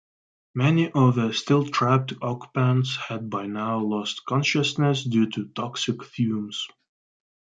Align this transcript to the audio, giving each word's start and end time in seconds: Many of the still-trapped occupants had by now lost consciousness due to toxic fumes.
Many 0.55 0.89
of 0.91 1.13
the 1.13 1.31
still-trapped 1.31 2.13
occupants 2.23 2.95
had 2.95 3.29
by 3.29 3.45
now 3.45 3.77
lost 3.83 4.25
consciousness 4.25 5.03
due 5.03 5.29
to 5.29 5.49
toxic 5.49 6.03
fumes. 6.03 6.67